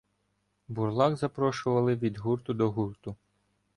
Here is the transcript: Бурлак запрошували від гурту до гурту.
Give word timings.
Бурлак 0.67 1.17
запрошували 1.17 1.95
від 1.95 2.17
гурту 2.17 2.53
до 2.53 2.71
гурту. 2.71 3.15